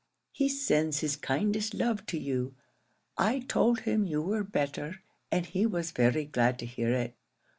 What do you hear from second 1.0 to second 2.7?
his kindest love to you.